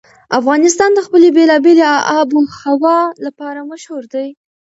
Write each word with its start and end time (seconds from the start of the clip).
افغانستان 0.39 0.89
د 0.93 0.99
خپلې 1.05 1.27
بېلابېلې 1.37 1.85
آب 2.19 2.29
وهوا 2.35 2.99
لپاره 3.25 3.61
مشهور 3.71 4.03
دی. 4.13 4.27